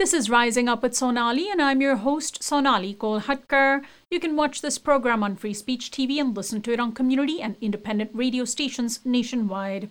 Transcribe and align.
This 0.00 0.14
is 0.14 0.30
Rising 0.30 0.66
Up 0.66 0.82
with 0.82 0.94
Sonali, 0.94 1.50
and 1.50 1.60
I'm 1.60 1.82
your 1.82 1.96
host, 1.96 2.42
Sonali 2.42 2.94
Kolhatkar. 2.94 3.82
You 4.10 4.18
can 4.18 4.34
watch 4.34 4.62
this 4.62 4.78
program 4.78 5.22
on 5.22 5.36
Free 5.36 5.52
Speech 5.52 5.90
TV 5.90 6.18
and 6.18 6.34
listen 6.34 6.62
to 6.62 6.72
it 6.72 6.80
on 6.80 6.92
community 6.92 7.42
and 7.42 7.54
independent 7.60 8.10
radio 8.14 8.46
stations 8.46 9.00
nationwide. 9.04 9.90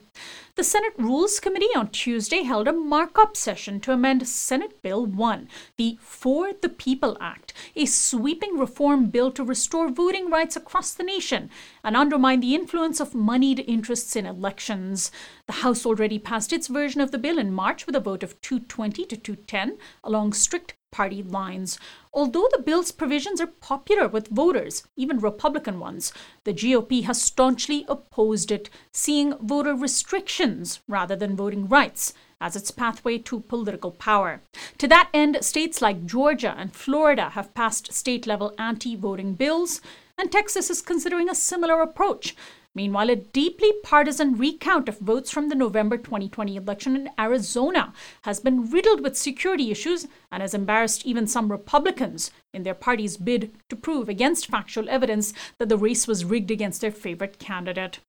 The 0.59 0.65
Senate 0.65 0.95
Rules 0.97 1.39
Committee 1.39 1.73
on 1.73 1.87
Tuesday 1.87 2.43
held 2.43 2.67
a 2.67 2.73
markup 2.73 3.37
session 3.37 3.79
to 3.79 3.93
amend 3.93 4.27
Senate 4.27 4.81
Bill 4.81 5.05
1, 5.05 5.47
the 5.77 5.97
For 6.01 6.51
the 6.51 6.67
People 6.67 7.15
Act, 7.21 7.53
a 7.77 7.85
sweeping 7.85 8.57
reform 8.57 9.05
bill 9.05 9.31
to 9.31 9.43
restore 9.45 9.87
voting 9.89 10.29
rights 10.29 10.57
across 10.57 10.93
the 10.93 11.03
nation 11.03 11.49
and 11.81 11.95
undermine 11.95 12.41
the 12.41 12.55
influence 12.55 12.99
of 12.99 13.15
moneyed 13.15 13.63
interests 13.69 14.17
in 14.17 14.25
elections. 14.25 15.13
The 15.45 15.63
House 15.63 15.85
already 15.85 16.19
passed 16.19 16.51
its 16.51 16.67
version 16.67 16.99
of 16.99 17.11
the 17.11 17.17
bill 17.17 17.39
in 17.39 17.53
March 17.53 17.85
with 17.85 17.95
a 17.95 18.01
vote 18.01 18.21
of 18.21 18.41
220 18.41 19.05
to 19.05 19.15
210 19.15 19.77
along 20.03 20.33
strict 20.33 20.73
party 20.91 21.23
lines. 21.23 21.79
Although 22.13 22.47
the 22.51 22.61
bill's 22.61 22.91
provisions 22.91 23.39
are 23.39 23.47
popular 23.47 24.07
with 24.07 24.27
voters, 24.27 24.83
even 24.95 25.19
Republican 25.19 25.79
ones, 25.79 26.11
the 26.43 26.53
GOP 26.53 27.03
has 27.03 27.21
staunchly 27.21 27.85
opposed 27.87 28.51
it, 28.51 28.69
seeing 28.91 29.37
voter 29.37 29.75
restrictions 29.75 30.79
rather 30.87 31.15
than 31.15 31.35
voting 31.35 31.67
rights 31.67 32.13
as 32.41 32.55
its 32.55 32.71
pathway 32.71 33.17
to 33.17 33.41
political 33.41 33.91
power. 33.91 34.41
To 34.77 34.87
that 34.87 35.09
end, 35.13 35.43
states 35.43 35.81
like 35.81 36.05
Georgia 36.05 36.55
and 36.57 36.73
Florida 36.73 37.31
have 37.31 37.53
passed 37.53 37.93
state 37.93 38.25
level 38.25 38.53
anti 38.57 38.95
voting 38.95 39.33
bills, 39.33 39.81
and 40.17 40.31
Texas 40.31 40.69
is 40.69 40.81
considering 40.81 41.29
a 41.29 41.35
similar 41.35 41.81
approach. 41.81 42.35
Meanwhile, 42.75 43.09
a 43.09 43.15
deeply 43.15 43.71
partisan 43.83 44.37
recount 44.37 44.87
of 44.87 44.99
votes 44.99 45.31
from 45.31 45.49
the 45.49 45.55
November 45.55 45.97
2020 45.97 46.55
election 46.55 46.95
in 46.95 47.09
Arizona 47.19 47.93
has 48.21 48.39
been 48.39 48.69
riddled 48.69 49.01
with 49.01 49.17
security 49.17 49.71
issues 49.71 50.07
and 50.31 50.41
has 50.41 50.53
embarrassed 50.53 51.05
even 51.05 51.25
some 51.25 51.51
Republicans 51.51 52.31
in 52.53 52.63
their 52.63 52.75
party's 52.75 53.17
bid 53.17 53.51
to 53.69 53.75
prove 53.75 54.07
against 54.07 54.47
factual 54.47 54.87
evidence 54.87 55.33
that 55.57 55.67
the 55.67 55.77
race 55.77 56.07
was 56.07 56.25
rigged 56.25 56.51
against 56.51 56.81
their 56.81 56.91
favorite 56.91 57.39
candidate. 57.39 57.99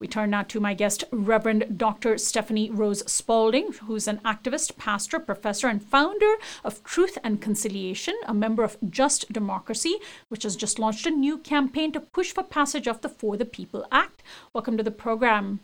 We 0.00 0.06
turn 0.06 0.30
now 0.30 0.44
to 0.44 0.60
my 0.60 0.74
guest, 0.74 1.02
Reverend 1.10 1.76
Dr. 1.76 2.18
Stephanie 2.18 2.70
Rose 2.70 3.02
Spaulding, 3.10 3.72
who's 3.88 4.06
an 4.06 4.18
activist, 4.18 4.76
pastor, 4.76 5.18
professor, 5.18 5.66
and 5.66 5.82
founder 5.82 6.36
of 6.62 6.84
Truth 6.84 7.18
and 7.24 7.42
Conciliation, 7.42 8.14
a 8.24 8.32
member 8.32 8.62
of 8.62 8.76
Just 8.88 9.32
Democracy, 9.32 9.96
which 10.28 10.44
has 10.44 10.54
just 10.54 10.78
launched 10.78 11.04
a 11.06 11.10
new 11.10 11.36
campaign 11.36 11.90
to 11.90 12.00
push 12.00 12.30
for 12.30 12.44
passage 12.44 12.86
of 12.86 13.00
the 13.00 13.08
For 13.08 13.36
the 13.36 13.44
People 13.44 13.88
Act. 13.90 14.22
Welcome 14.52 14.76
to 14.76 14.84
the 14.84 14.92
program. 14.92 15.58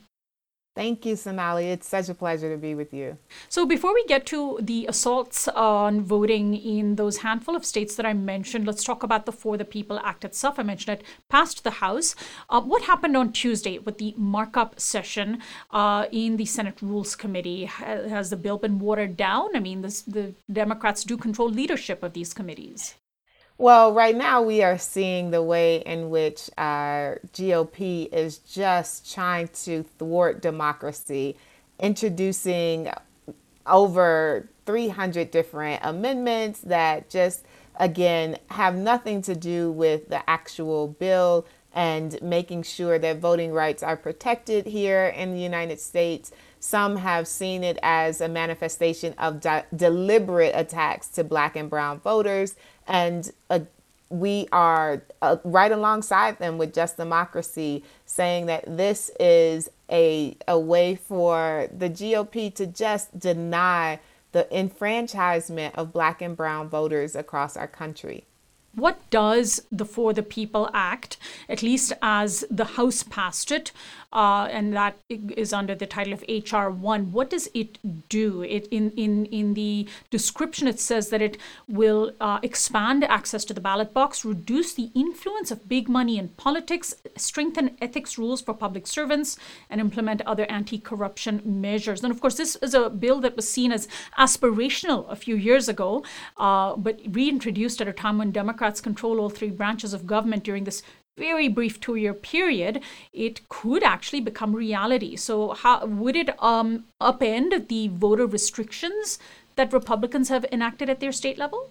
Thank 0.74 1.06
you, 1.06 1.14
Sonali. 1.14 1.66
It's 1.66 1.86
such 1.86 2.08
a 2.08 2.14
pleasure 2.14 2.50
to 2.52 2.58
be 2.58 2.74
with 2.74 2.92
you. 2.92 3.16
So, 3.48 3.64
before 3.64 3.94
we 3.94 4.04
get 4.06 4.26
to 4.26 4.58
the 4.60 4.86
assaults 4.86 5.46
on 5.46 6.00
voting 6.00 6.54
in 6.54 6.96
those 6.96 7.18
handful 7.18 7.54
of 7.54 7.64
states 7.64 7.94
that 7.94 8.04
I 8.04 8.12
mentioned, 8.12 8.66
let's 8.66 8.82
talk 8.82 9.04
about 9.04 9.24
the 9.24 9.30
For 9.30 9.56
the 9.56 9.64
People 9.64 10.00
Act 10.00 10.24
itself. 10.24 10.58
I 10.58 10.64
mentioned 10.64 10.98
it 11.00 11.06
passed 11.30 11.62
the 11.62 11.70
House. 11.70 12.16
Uh, 12.50 12.60
what 12.60 12.82
happened 12.82 13.16
on 13.16 13.32
Tuesday 13.32 13.78
with 13.78 13.98
the 13.98 14.14
markup 14.16 14.80
session 14.80 15.40
uh, 15.70 16.06
in 16.10 16.38
the 16.38 16.44
Senate 16.44 16.82
Rules 16.82 17.14
Committee? 17.14 17.66
Has 17.66 18.30
the 18.30 18.36
bill 18.36 18.58
been 18.58 18.80
watered 18.80 19.16
down? 19.16 19.54
I 19.54 19.60
mean, 19.60 19.82
this, 19.82 20.02
the 20.02 20.34
Democrats 20.52 21.04
do 21.04 21.16
control 21.16 21.48
leadership 21.48 22.02
of 22.02 22.14
these 22.14 22.34
committees. 22.34 22.96
Well, 23.56 23.92
right 23.92 24.16
now 24.16 24.42
we 24.42 24.64
are 24.64 24.78
seeing 24.78 25.30
the 25.30 25.42
way 25.42 25.76
in 25.76 26.10
which 26.10 26.50
our 26.58 27.20
GOP 27.32 28.12
is 28.12 28.38
just 28.38 29.14
trying 29.14 29.48
to 29.62 29.84
thwart 29.96 30.42
democracy, 30.42 31.36
introducing 31.78 32.90
over 33.64 34.48
300 34.66 35.30
different 35.30 35.80
amendments 35.84 36.62
that 36.62 37.08
just, 37.08 37.44
again, 37.78 38.38
have 38.50 38.74
nothing 38.74 39.22
to 39.22 39.36
do 39.36 39.70
with 39.70 40.08
the 40.08 40.28
actual 40.28 40.88
bill 40.88 41.46
and 41.72 42.20
making 42.22 42.64
sure 42.64 42.98
that 42.98 43.18
voting 43.18 43.52
rights 43.52 43.84
are 43.84 43.96
protected 43.96 44.66
here 44.66 45.06
in 45.06 45.32
the 45.32 45.40
United 45.40 45.80
States. 45.80 46.32
Some 46.64 46.96
have 46.96 47.28
seen 47.28 47.62
it 47.62 47.78
as 47.82 48.22
a 48.22 48.28
manifestation 48.28 49.12
of 49.18 49.38
de- 49.38 49.66
deliberate 49.76 50.54
attacks 50.54 51.08
to 51.08 51.22
black 51.22 51.56
and 51.56 51.68
brown 51.68 52.00
voters. 52.00 52.56
And 52.88 53.30
uh, 53.50 53.60
we 54.08 54.48
are 54.50 55.02
uh, 55.20 55.36
right 55.44 55.70
alongside 55.70 56.38
them 56.38 56.56
with 56.56 56.72
Just 56.72 56.96
Democracy, 56.96 57.84
saying 58.06 58.46
that 58.46 58.64
this 58.78 59.10
is 59.20 59.70
a, 59.90 60.38
a 60.48 60.58
way 60.58 60.94
for 60.94 61.68
the 61.70 61.90
GOP 61.90 62.54
to 62.54 62.66
just 62.66 63.18
deny 63.18 64.00
the 64.32 64.48
enfranchisement 64.50 65.74
of 65.76 65.92
black 65.92 66.22
and 66.22 66.34
brown 66.34 66.70
voters 66.70 67.14
across 67.14 67.58
our 67.58 67.68
country 67.68 68.24
what 68.74 68.98
does 69.10 69.62
the 69.70 69.84
For 69.84 70.12
the 70.12 70.22
People 70.22 70.68
Act, 70.74 71.16
at 71.48 71.62
least 71.62 71.92
as 72.02 72.44
the 72.50 72.64
House 72.64 73.02
passed 73.02 73.52
it, 73.52 73.72
uh, 74.14 74.48
and 74.50 74.72
that 74.74 74.96
is 75.10 75.52
under 75.52 75.74
the 75.74 75.86
title 75.86 76.12
of 76.12 76.24
HR 76.28 76.68
one, 76.70 77.12
what 77.12 77.30
does 77.30 77.48
it 77.54 77.78
do? 78.08 78.42
It 78.42 78.66
in 78.68 78.90
in 78.92 79.26
in 79.26 79.54
the 79.54 79.88
description 80.10 80.66
it 80.68 80.80
says 80.80 81.10
that 81.10 81.22
it 81.22 81.36
will 81.68 82.12
uh, 82.20 82.38
expand 82.42 83.04
access 83.04 83.44
to 83.46 83.54
the 83.54 83.60
ballot 83.60 83.92
box, 83.92 84.24
reduce 84.24 84.74
the 84.74 84.90
influence 84.94 85.50
of 85.50 85.68
big 85.68 85.88
money 85.88 86.18
in 86.18 86.28
politics, 86.28 86.94
strengthen 87.16 87.76
ethics 87.80 88.18
rules 88.18 88.40
for 88.40 88.54
public 88.54 88.86
servants, 88.86 89.36
and 89.70 89.80
implement 89.80 90.22
other 90.22 90.46
anti-corruption 90.50 91.42
measures. 91.44 92.02
And 92.02 92.12
of 92.12 92.20
course, 92.20 92.36
this 92.36 92.56
is 92.56 92.74
a 92.74 92.90
bill 92.90 93.20
that 93.20 93.36
was 93.36 93.48
seen 93.48 93.72
as 93.72 93.88
aspirational 94.18 95.10
a 95.10 95.16
few 95.16 95.36
years 95.36 95.68
ago, 95.68 96.04
uh, 96.38 96.76
but 96.76 97.00
reintroduced 97.10 97.80
at 97.80 97.88
a 97.88 97.92
time 97.92 98.18
when 98.18 98.30
Democrats 98.30 98.54
Democrats 98.54 98.80
control 98.80 99.20
all 99.20 99.30
three 99.30 99.50
branches 99.50 99.92
of 99.92 100.06
government 100.06 100.44
during 100.44 100.64
this 100.64 100.82
very 101.16 101.48
brief 101.48 101.80
two 101.80 101.94
year 101.94 102.14
period, 102.14 102.82
it 103.12 103.48
could 103.48 103.82
actually 103.82 104.20
become 104.20 104.54
reality. 104.54 105.16
So, 105.16 105.52
how 105.52 105.86
would 105.86 106.16
it 106.16 106.30
um, 106.42 106.84
upend 107.00 107.68
the 107.68 107.88
voter 107.88 108.26
restrictions 108.26 109.18
that 109.56 109.72
Republicans 109.72 110.28
have 110.28 110.44
enacted 110.50 110.90
at 110.90 111.00
their 111.00 111.12
state 111.12 111.38
level? 111.38 111.70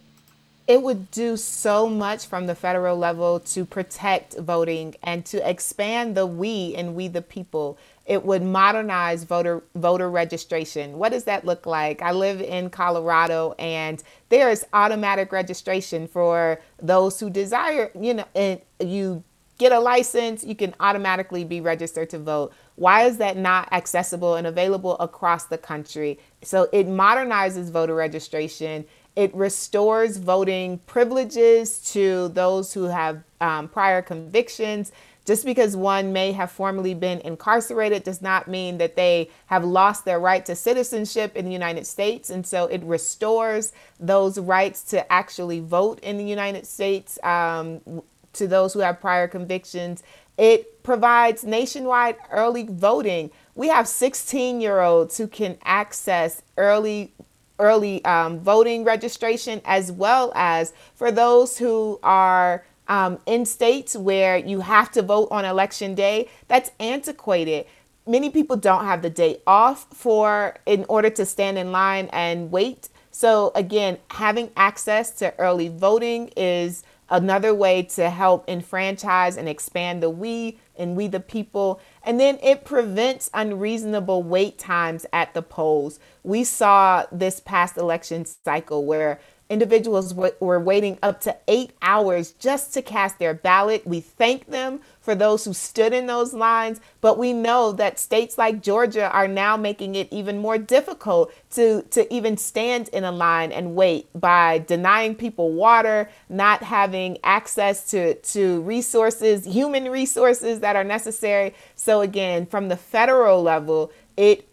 It 0.66 0.82
would 0.82 1.12
do 1.12 1.36
so 1.36 1.90
much 1.90 2.26
from 2.26 2.48
the 2.48 2.56
federal 2.56 2.98
level 2.98 3.42
to 3.42 3.66
protect 3.66 4.38
voting 4.38 4.96
and 5.04 5.26
to 5.26 5.50
expand 5.50 6.16
the 6.16 6.26
we 6.26 6.74
and 6.76 6.96
we 6.96 7.10
the 7.10 7.22
people 7.22 7.78
it 8.06 8.26
would 8.26 8.44
modernize 8.44 9.24
voter 9.24 9.64
voter 9.76 10.10
registration. 10.10 10.98
What 10.98 11.14
does 11.14 11.24
that 11.24 11.46
look 11.46 11.66
like? 11.66 12.02
I 12.02 12.12
live 12.12 12.42
in 12.42 12.70
Colorado 12.70 13.56
and 13.58 14.04
there 14.30 14.50
is 14.50 14.66
automatic 14.74 15.32
registration 15.32 16.08
for 16.08 16.60
those 16.82 17.20
who 17.20 17.30
desire, 17.30 17.92
you 17.98 18.14
know, 18.14 18.26
and 18.36 18.60
you 18.80 19.24
get 19.64 19.72
a 19.72 19.80
license, 19.80 20.44
you 20.44 20.56
can 20.56 20.76
automatically 20.80 21.44
be 21.44 21.62
registered 21.62 22.10
to 22.12 22.20
vote. 22.20 22.54
Why 22.76 23.04
is 23.04 23.18
that 23.18 23.38
not 23.38 23.72
accessible 23.72 24.36
and 24.36 24.46
available 24.46 24.98
across 25.00 25.46
the 25.46 25.58
country? 25.58 26.20
So 26.42 26.68
it 26.74 26.88
modernizes 26.88 27.72
voter 27.72 27.96
registration. 27.96 28.86
It 29.16 29.34
restores 29.34 30.18
voting 30.18 30.80
privileges 30.80 31.80
to 31.94 32.30
those 32.30 32.74
who 32.74 32.86
have 32.86 33.24
um, 33.40 33.70
prior 33.70 34.02
convictions 34.02 34.92
just 35.26 35.46
because 35.46 35.78
one 35.78 36.12
may 36.12 36.34
have 36.34 36.52
formerly 36.52 36.94
been 36.94 37.20
incarcerated 37.22 38.04
does 38.04 38.22
not 38.22 38.48
mean 38.50 38.78
that 38.80 38.98
they 38.98 39.30
have 39.46 39.64
lost 39.64 40.04
their 40.04 40.20
right 40.20 40.46
to 40.46 40.56
citizenship 40.56 41.38
in 41.38 41.46
the 41.46 41.52
United 41.52 41.88
States. 41.88 42.30
And 42.30 42.46
so 42.46 42.66
it 42.66 42.84
restores 42.84 43.72
those 44.00 44.38
rights 44.38 44.84
to 44.86 45.10
actually 45.12 45.62
vote 45.62 46.00
in 46.02 46.18
the 46.18 46.26
United 46.26 46.68
States 46.68 47.18
um, 47.24 48.04
to 48.34 48.48
those 48.48 48.74
who 48.74 48.80
have 48.80 49.00
prior 49.00 49.28
convictions. 49.28 50.04
It 50.38 50.84
provides 50.84 51.44
nationwide 51.44 52.18
early 52.32 52.68
voting. 52.70 53.32
We 53.56 53.68
have 53.68 53.88
16 53.88 54.62
year 54.62 54.82
olds 54.82 55.18
who 55.18 55.28
can 55.28 55.58
access 55.64 56.42
early 56.58 57.14
early 57.60 58.04
um, 58.04 58.40
voting 58.40 58.84
registration 58.84 59.62
as 59.64 59.92
well 59.92 60.32
as 60.36 60.74
for 60.96 61.12
those 61.12 61.58
who 61.58 62.00
are 62.02 62.66
um, 62.88 63.20
in 63.26 63.46
states 63.46 63.96
where 63.96 64.38
you 64.38 64.62
have 64.62 64.92
to 64.92 65.02
vote 65.02 65.30
on 65.32 65.46
election 65.46 65.96
day, 65.96 66.30
that's 66.48 66.72
antiquated. 66.80 67.66
Many 68.06 68.30
people 68.30 68.58
don't 68.58 68.84
have 68.84 69.02
the 69.02 69.10
day 69.10 69.42
off 69.48 69.88
for 69.94 70.58
in 70.66 70.86
order 70.90 71.10
to 71.12 71.26
stand 71.26 71.58
in 71.58 71.72
line 71.72 72.10
and 72.12 72.52
wait. 72.52 72.90
So 73.12 73.52
again, 73.56 74.00
having 74.10 74.50
access 74.58 75.12
to 75.20 75.34
early 75.40 75.70
voting 75.70 76.32
is 76.36 76.84
another 77.14 77.54
way 77.54 77.84
to 77.84 78.10
help 78.10 78.44
enfranchise 78.50 79.38
and 79.38 79.48
expand 79.48 80.02
the 80.02 80.10
we 80.10 80.58
and 80.76 80.98
we 80.98 81.08
the 81.08 81.20
people. 81.20 81.80
And 82.04 82.20
then 82.20 82.40
it 82.42 82.66
prevents 82.66 83.30
unreasonable 83.36 84.24
wait 84.24 84.58
times 84.58 85.06
at 85.14 85.36
the 85.36 85.44
polls. 85.44 86.00
We 86.24 86.44
saw 86.44 87.06
this 87.12 87.40
past 87.40 87.78
election 87.78 88.26
cycle 88.26 88.84
where 88.86 89.20
individuals 89.54 90.14
w- 90.14 90.34
were 90.40 90.60
waiting 90.60 91.00
up 91.02 91.22
to 91.22 91.38
eight 91.48 91.72
hours 91.82 92.32
just 92.34 92.74
to 92.74 92.82
cast 92.82 93.20
their 93.20 93.34
ballot. 93.34 93.88
We 93.88 94.02
thank 94.02 94.48
them 94.48 94.82
for 95.00 95.16
those 95.16 95.46
who 95.46 95.54
stood 95.54 95.94
in 95.94 96.08
those 96.08 96.34
lines, 96.34 96.80
but 97.00 97.18
we 97.18 97.34
know 97.34 97.72
that 97.74 98.00
states 98.00 98.38
like 98.38 98.62
Georgia 98.62 99.10
are 99.12 99.28
now 99.28 99.56
making 99.56 99.96
it 99.96 100.08
even 100.12 100.40
more 100.40 100.58
difficult 100.58 101.34
to, 101.52 101.84
to 101.92 102.12
even 102.14 102.38
stand 102.38 102.90
in 102.90 103.04
a 103.04 103.12
line 103.12 103.52
and 103.52 103.76
wait 103.76 104.08
by 104.20 104.60
denying 104.60 105.16
people 105.16 105.54
water, 105.54 106.10
not 106.30 106.64
having 106.64 107.18
access 107.24 107.90
to, 107.92 108.16
to 108.16 108.62
resources, 108.62 109.46
human 109.46 109.90
resources 109.90 110.62
that 110.62 110.76
are 110.76 110.84
necessary. 110.84 111.54
So, 111.76 112.02
again, 112.02 112.46
from 112.46 112.70
the 112.70 112.78
federal 112.78 113.44
level, 113.44 113.92
it 114.18 114.48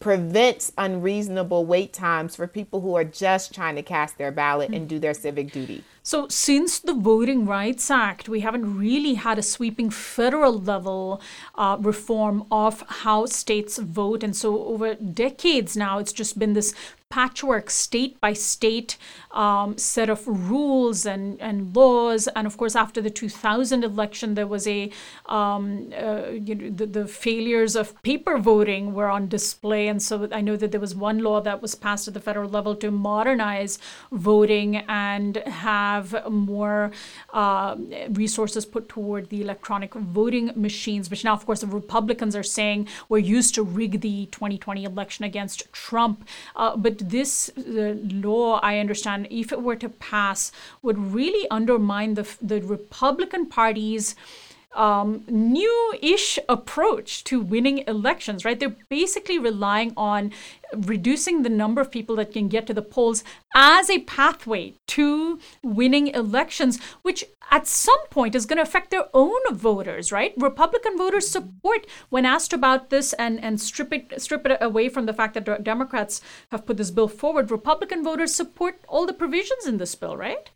prevents 0.00 0.72
unreasonable 0.78 1.66
wait 1.66 1.92
times 1.92 2.34
for 2.34 2.46
people 2.46 2.80
who 2.80 2.94
are 2.94 3.04
just 3.04 3.54
trying 3.54 3.76
to 3.76 3.82
cast 3.82 4.16
their 4.18 4.32
ballot 4.32 4.70
and 4.70 4.88
do 4.88 4.98
their 4.98 5.14
civic 5.14 5.52
duty. 5.52 5.84
So, 6.02 6.26
since 6.28 6.78
the 6.78 6.94
Voting 6.94 7.44
Rights 7.44 7.90
Act, 7.90 8.28
we 8.28 8.40
haven't 8.40 8.78
really 8.78 9.14
had 9.14 9.38
a 9.38 9.42
sweeping 9.42 9.90
federal 9.90 10.58
level 10.58 11.20
uh, 11.54 11.76
reform 11.78 12.46
of 12.50 12.82
how 12.88 13.26
states 13.26 13.76
vote. 13.78 14.24
And 14.24 14.34
so, 14.34 14.64
over 14.64 14.94
decades 14.94 15.76
now, 15.76 15.98
it's 15.98 16.12
just 16.12 16.38
been 16.38 16.54
this 16.54 16.74
patchwork 17.10 17.70
state 17.70 18.20
by 18.20 18.32
state 18.32 18.96
um, 19.32 19.76
set 19.76 20.08
of 20.08 20.26
rules 20.26 21.04
and, 21.04 21.40
and 21.40 21.74
laws. 21.74 22.28
And 22.28 22.46
of 22.46 22.56
course, 22.56 22.76
after 22.76 23.00
the 23.02 23.10
2000 23.10 23.84
election, 23.84 24.34
there 24.34 24.46
was 24.46 24.66
a, 24.66 24.90
um, 25.26 25.92
uh, 25.96 26.28
you 26.30 26.54
know, 26.54 26.70
the, 26.70 26.86
the 26.86 27.06
failures 27.08 27.74
of 27.74 28.00
paper 28.02 28.38
voting 28.38 28.94
were 28.94 29.08
on 29.08 29.28
display. 29.28 29.88
And 29.88 30.00
so 30.00 30.28
I 30.32 30.40
know 30.40 30.56
that 30.56 30.70
there 30.70 30.80
was 30.80 30.94
one 30.94 31.18
law 31.18 31.40
that 31.40 31.60
was 31.60 31.74
passed 31.74 32.06
at 32.06 32.14
the 32.14 32.20
federal 32.20 32.48
level 32.48 32.76
to 32.76 32.90
modernize 32.92 33.78
voting 34.12 34.76
and 34.76 35.36
have 35.36 36.30
more 36.30 36.92
uh, 37.32 37.76
resources 38.10 38.64
put 38.64 38.88
toward 38.88 39.30
the 39.30 39.42
electronic 39.42 39.94
voting 39.94 40.52
machines, 40.54 41.10
which 41.10 41.24
now, 41.24 41.32
of 41.32 41.44
course, 41.44 41.60
the 41.60 41.66
Republicans 41.66 42.36
are 42.36 42.44
saying 42.44 42.86
were 43.08 43.18
used 43.18 43.54
to 43.56 43.64
rig 43.64 44.00
the 44.00 44.26
2020 44.26 44.84
election 44.84 45.24
against 45.24 45.72
Trump. 45.72 46.26
Uh, 46.54 46.76
but 46.76 46.99
this 47.00 47.50
law, 47.56 48.60
I 48.62 48.78
understand, 48.78 49.26
if 49.30 49.52
it 49.52 49.62
were 49.62 49.76
to 49.76 49.88
pass, 49.88 50.52
would 50.82 50.98
really 50.98 51.48
undermine 51.50 52.14
the 52.14 52.26
the 52.40 52.60
Republican 52.60 53.46
Party's 53.46 54.14
um, 54.74 55.24
new-ish 55.28 56.38
approach 56.48 57.24
to 57.24 57.40
winning 57.40 57.78
elections. 57.88 58.44
Right? 58.44 58.58
They're 58.58 58.76
basically 58.88 59.38
relying 59.38 59.92
on 59.96 60.32
reducing 60.76 61.42
the 61.42 61.48
number 61.48 61.80
of 61.80 61.90
people 61.90 62.16
that 62.16 62.32
can 62.32 62.48
get 62.48 62.66
to 62.66 62.74
the 62.74 62.82
polls 62.82 63.24
as 63.54 63.90
a 63.90 64.00
pathway 64.00 64.74
to 64.90 65.38
winning 65.62 66.08
elections, 66.08 66.80
which 67.02 67.24
at 67.50 67.66
some 67.66 68.06
point 68.10 68.34
is 68.34 68.46
going 68.46 68.56
to 68.56 68.62
affect 68.62 68.90
their 68.90 69.08
own 69.14 69.40
voters, 69.52 70.12
right? 70.12 70.34
Republican 70.36 70.96
voters 70.96 71.28
support 71.28 71.86
when 72.08 72.26
asked 72.26 72.52
about 72.52 72.90
this 72.90 73.12
and, 73.14 73.42
and 73.42 73.60
strip 73.60 73.92
it 73.92 74.20
strip 74.20 74.46
it 74.46 74.58
away 74.60 74.88
from 74.88 75.06
the 75.06 75.12
fact 75.12 75.34
that 75.34 75.64
Democrats 75.64 76.20
have 76.50 76.66
put 76.66 76.76
this 76.76 76.90
bill 76.90 77.08
forward. 77.08 77.50
Republican 77.50 78.02
voters 78.04 78.34
support 78.34 78.80
all 78.88 79.06
the 79.06 79.12
provisions 79.12 79.66
in 79.66 79.78
this 79.78 79.94
bill, 79.94 80.16
right? 80.16 80.50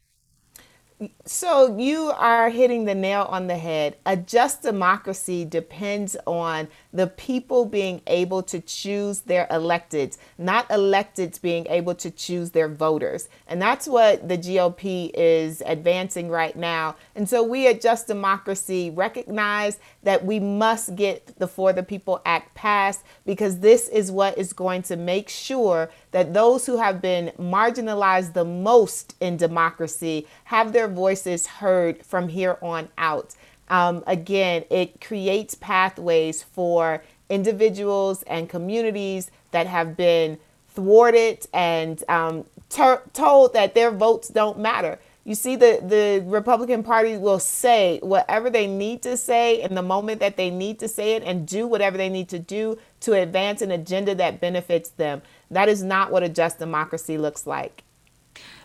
So 1.25 1.77
you 1.77 2.13
are 2.17 2.51
hitting 2.51 2.85
the 2.85 2.95
nail 2.95 3.27
on 3.29 3.49
the 3.49 3.57
head. 3.57 3.97
A 4.07 4.17
just 4.17 4.63
democracy 4.63 5.45
depends 5.45 6.17
on 6.25 6.69
the 6.93 7.09
people 7.09 7.65
being 7.65 8.01
able 8.07 8.43
to 8.45 8.61
choose 8.61 9.23
their 9.23 9.49
electeds, 9.51 10.19
not 10.39 10.69
electeds 10.69 11.43
being 11.43 11.67
able 11.67 11.97
to 11.97 12.13
choose 12.13 12.53
their 12.53 12.69
voters. 12.69 13.29
And 13.49 13.61
that's 13.61 13.89
what 13.89 14.29
the 14.29 14.39
GOP 14.39 15.11
is 15.15 15.63
advancing 15.67 16.29
right 16.29 16.55
now. 16.55 16.95
And 17.17 17.29
so 17.29 17.43
we 17.43 17.67
at 17.67 17.81
Just 17.81 18.07
Democracy 18.07 18.91
recognize 18.91 19.81
that 20.05 20.25
we 20.25 20.39
must 20.39 20.95
get 20.95 21.39
the 21.39 21.49
For 21.49 21.73
the 21.73 21.83
People 21.83 22.23
Act 22.25 22.55
passed 22.55 23.03
because 23.27 23.59
this 23.59 23.89
is 23.89 24.13
what 24.13 24.39
is 24.39 24.53
going 24.53 24.83
to 24.83 24.97
make 24.97 25.29
sure 25.29 25.91
that 26.13 26.33
those 26.33 26.67
who 26.67 26.77
have 26.77 27.03
been 27.03 27.33
marginalized 27.39 28.35
the 28.35 28.45
most 28.45 29.17
in 29.21 29.37
democracy 29.37 30.29
have 30.45 30.73
their 30.73 30.87
voices 30.95 31.47
heard 31.47 32.05
from 32.05 32.29
here 32.29 32.57
on 32.63 32.89
out. 32.97 33.35
Um, 33.69 34.05
again, 34.07 34.65
it 34.71 35.01
creates 35.01 35.55
pathways 35.55 36.43
for 36.43 37.03
individuals 37.29 38.23
and 38.25 38.49
communities 38.49 39.31
that 39.51 39.67
have 39.67 39.97
been 39.97 40.39
thwarted 40.69 41.47
and 41.53 42.03
um, 42.09 42.45
ter- 42.69 43.03
told 43.13 43.53
that 43.55 43.75
their 43.75 43.91
votes 43.91 44.29
don't 44.29 44.59
matter. 44.59 44.99
You 45.25 45.35
see, 45.35 45.57
the, 45.57 45.81
the 45.83 46.23
Republican 46.27 46.83
Party 46.83 47.17
will 47.17 47.39
say 47.39 47.99
whatever 48.03 48.51
they 48.51 48.67
need 48.67 49.01
to 49.03 49.17
say 49.17 49.63
in 49.63 49.75
the 49.75 49.83
moment 49.83 50.21
that 50.21 50.37
they 50.37 50.51
need 50.51 50.79
to 50.81 50.89
say 50.89 51.15
it 51.15 51.23
and 51.23 51.47
do 51.47 51.67
whatever 51.67 51.97
they 51.97 52.11
need 52.11 52.29
to 52.29 52.39
do 52.39 52.79
to 53.01 53.15
advance 53.15 53.63
an 53.63 53.71
agenda 53.71 54.15
that 54.17 54.39
benefits 54.39 54.91
them. 54.91 55.23
That 55.51 55.71
is 55.71 55.83
not 55.83 56.13
what 56.13 56.23
a 56.23 56.29
just 56.29 56.59
democracy 56.59 57.17
looks 57.17 57.47
like. 57.47 57.84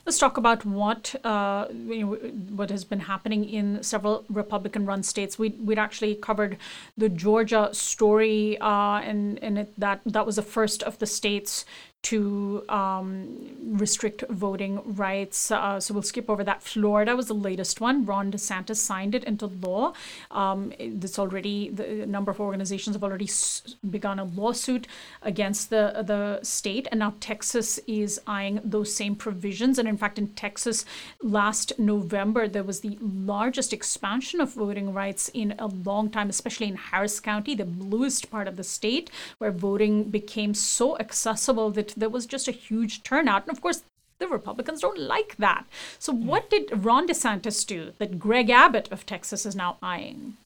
Let's 0.05 0.17
talk 0.17 0.37
about 0.37 0.65
what 0.65 1.15
uh, 1.23 1.65
what 1.67 2.69
has 2.69 2.83
been 2.83 3.01
happening 3.01 3.47
in 3.47 3.83
several 3.83 4.25
Republican-run 4.29 5.03
states. 5.03 5.37
We 5.37 5.49
we'd 5.49 5.79
actually 5.79 6.15
covered 6.15 6.57
the 6.97 7.09
Georgia 7.09 7.69
story, 7.73 8.57
uh, 8.59 8.99
and 9.01 9.39
and 9.43 9.59
it, 9.59 9.73
that 9.79 10.01
that 10.05 10.25
was 10.25 10.37
the 10.37 10.41
first 10.41 10.83
of 10.83 10.97
the 10.99 11.05
states 11.05 11.65
to 12.01 12.63
um, 12.69 13.55
restrict 13.59 14.23
voting 14.29 14.81
rights. 14.85 15.51
Uh, 15.51 15.79
so 15.79 15.93
we'll 15.93 16.01
skip 16.03 16.29
over 16.29 16.43
that. 16.43 16.63
Florida 16.63 17.15
was 17.15 17.27
the 17.27 17.33
latest 17.33 17.81
one. 17.81 18.05
Ron 18.05 18.31
DeSantis 18.31 18.77
signed 18.77 19.13
it 19.13 19.23
into 19.25 19.47
law. 19.47 19.93
Um, 20.31 20.71
it's 20.79 21.19
already 21.19 21.69
the 21.69 22.05
number 22.05 22.31
of 22.31 22.39
organizations 22.39 22.95
have 22.95 23.03
already 23.03 23.25
s- 23.25 23.75
begun 23.89 24.17
a 24.17 24.23
lawsuit 24.23 24.87
against 25.21 25.69
the 25.69 26.03
the 26.05 26.39
state, 26.41 26.87
and 26.91 26.99
now 26.99 27.13
Texas 27.19 27.79
is 27.85 28.19
eyeing 28.25 28.61
those 28.63 28.95
same 28.95 29.15
provisions. 29.15 29.77
And 29.77 29.87
in 29.87 29.97
fact, 29.97 30.17
in 30.17 30.29
Texas, 30.29 30.85
last 31.21 31.77
November 31.77 32.47
there 32.47 32.63
was 32.63 32.79
the 32.79 32.97
largest 33.01 33.73
expansion 33.73 34.39
of 34.39 34.53
voting 34.53 34.93
rights 34.93 35.29
in 35.33 35.53
a 35.59 35.67
long 35.67 36.09
time, 36.09 36.29
especially 36.29 36.67
in 36.67 36.75
Harris 36.77 37.19
County, 37.19 37.55
the 37.55 37.65
bluest 37.65 38.31
part 38.31 38.47
of 38.47 38.55
the 38.55 38.63
state, 38.63 39.11
where 39.37 39.51
voting 39.51 40.05
became 40.05 40.53
so 40.53 40.97
accessible 40.97 41.71
that 41.71 41.88
there 41.95 42.09
was 42.09 42.25
just 42.25 42.47
a 42.47 42.51
huge 42.51 43.03
turnout. 43.03 43.43
And 43.47 43.51
of 43.51 43.61
course, 43.61 43.83
the 44.19 44.27
Republicans 44.27 44.81
don't 44.81 44.99
like 44.99 45.37
that. 45.37 45.65
So, 45.97 46.13
hmm. 46.13 46.25
what 46.25 46.49
did 46.49 46.85
Ron 46.85 47.07
DeSantis 47.07 47.65
do 47.65 47.93
that 47.97 48.19
Greg 48.19 48.49
Abbott 48.49 48.91
of 48.91 49.05
Texas 49.05 49.45
is 49.45 49.55
now 49.55 49.77
eyeing? 49.81 50.37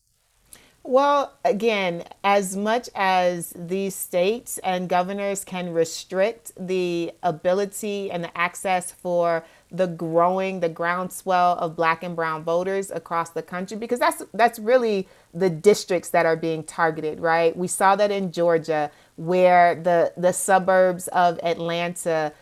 Well, 0.86 1.34
again, 1.46 2.04
as 2.26 2.58
much 2.58 2.90
as 2.94 3.54
these 3.56 3.96
states 3.96 4.58
and 4.60 4.90
governors 4.90 5.46
can 5.46 5.72
restrict 5.72 6.52
the 6.58 7.14
ability 7.24 8.12
and 8.12 8.22
the 8.22 8.38
access 8.38 8.92
for 8.92 9.46
the 9.74 9.88
growing, 9.88 10.60
the 10.60 10.70
groundswell 10.70 11.58
of 11.58 11.76
black 11.76 12.04
and 12.04 12.16
brown 12.16 12.44
voters 12.44 12.92
across 12.92 13.32
the 13.32 13.42
country, 13.42 13.76
because 13.78 14.00
that's 14.00 14.24
that's 14.34 14.60
really 14.60 15.08
the 15.34 15.50
districts 15.50 16.10
that 16.12 16.26
are 16.26 16.38
being 16.38 16.64
targeted, 16.64 17.20
right? 17.20 17.58
We 17.58 17.68
saw 17.68 17.96
that 17.96 18.12
in 18.12 18.32
Georgia, 18.32 18.92
where 19.16 19.76
the 19.76 20.14
the 20.16 20.32
suburbs 20.32 21.08
of 21.10 21.40
Atlanta 21.44 22.34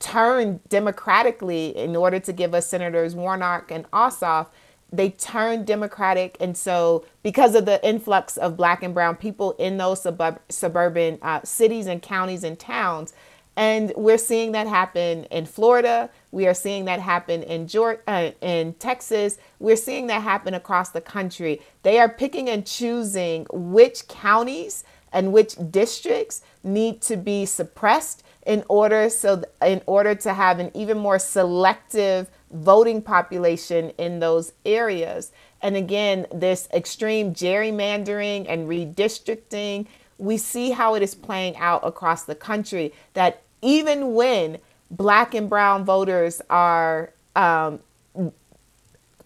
turned 0.00 0.66
democratically 0.68 1.76
in 1.76 1.94
order 1.94 2.18
to 2.18 2.32
give 2.32 2.54
us 2.54 2.66
senators 2.66 3.14
Warnock 3.14 3.70
and 3.70 3.90
Ossoff 3.90 4.46
they 4.92 5.10
turned 5.10 5.66
democratic 5.66 6.36
and 6.40 6.56
so 6.56 7.04
because 7.22 7.54
of 7.54 7.64
the 7.64 7.84
influx 7.86 8.36
of 8.36 8.56
black 8.56 8.82
and 8.82 8.92
brown 8.94 9.16
people 9.16 9.52
in 9.52 9.76
those 9.76 10.02
suburb- 10.02 10.40
suburban 10.48 11.18
uh, 11.22 11.40
cities 11.44 11.86
and 11.86 12.02
counties 12.02 12.44
and 12.44 12.58
towns 12.58 13.12
and 13.56 13.92
we're 13.96 14.18
seeing 14.18 14.52
that 14.52 14.66
happen 14.66 15.24
in 15.24 15.46
Florida. 15.46 16.10
We 16.30 16.46
are 16.46 16.54
seeing 16.54 16.84
that 16.86 17.00
happen 17.00 17.42
in 17.42 17.66
Georgia, 17.66 18.00
uh, 18.06 18.30
in 18.40 18.74
Texas. 18.74 19.38
We're 19.58 19.76
seeing 19.76 20.06
that 20.06 20.22
happen 20.22 20.54
across 20.54 20.90
the 20.90 21.00
country. 21.00 21.60
They 21.82 21.98
are 21.98 22.08
picking 22.08 22.48
and 22.48 22.66
choosing 22.66 23.46
which 23.50 24.08
counties 24.08 24.84
and 25.12 25.32
which 25.32 25.56
districts 25.70 26.42
need 26.62 27.02
to 27.02 27.16
be 27.16 27.44
suppressed 27.44 28.22
in 28.46 28.64
order 28.68 29.10
so 29.10 29.42
in 29.64 29.82
order 29.86 30.14
to 30.14 30.32
have 30.32 30.58
an 30.58 30.70
even 30.74 30.96
more 30.96 31.18
selective 31.18 32.30
voting 32.50 33.02
population 33.02 33.90
in 33.98 34.20
those 34.20 34.52
areas. 34.64 35.32
And 35.62 35.76
again, 35.76 36.26
this 36.32 36.68
extreme 36.72 37.34
gerrymandering 37.34 38.46
and 38.48 38.68
redistricting, 38.68 39.86
we 40.20 40.36
see 40.36 40.70
how 40.70 40.94
it 40.94 41.02
is 41.02 41.14
playing 41.14 41.56
out 41.56 41.86
across 41.86 42.24
the 42.24 42.34
country. 42.34 42.92
That 43.14 43.42
even 43.62 44.14
when 44.14 44.58
black 44.90 45.34
and 45.34 45.48
brown 45.48 45.84
voters 45.84 46.42
are 46.50 47.12
um, 47.36 47.80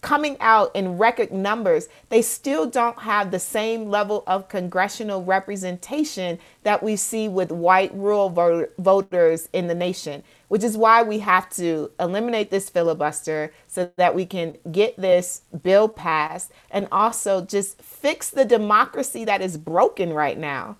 coming 0.05 0.37
out 0.39 0.69
in 0.75 0.99
record 0.99 1.31
numbers, 1.31 1.89
they 2.09 2.21
still 2.21 2.67
don't 2.67 2.99
have 2.99 3.31
the 3.31 3.39
same 3.39 3.89
level 3.89 4.23
of 4.27 4.47
congressional 4.47 5.23
representation 5.23 6.37
that 6.61 6.83
we 6.83 6.95
see 6.95 7.27
with 7.27 7.51
white 7.51 7.91
rural 7.95 8.29
voters 8.77 9.49
in 9.51 9.65
the 9.65 9.73
nation, 9.73 10.21
which 10.47 10.63
is 10.63 10.77
why 10.77 11.01
we 11.01 11.17
have 11.17 11.49
to 11.49 11.89
eliminate 11.99 12.51
this 12.51 12.69
filibuster 12.69 13.51
so 13.65 13.91
that 13.97 14.13
we 14.13 14.27
can 14.27 14.55
get 14.71 14.95
this 14.95 15.41
bill 15.63 15.89
passed 15.89 16.51
and 16.69 16.87
also 16.91 17.43
just 17.43 17.81
fix 17.81 18.29
the 18.29 18.45
democracy 18.45 19.25
that 19.25 19.41
is 19.41 19.57
broken 19.57 20.13
right 20.13 20.37
now. 20.37 20.77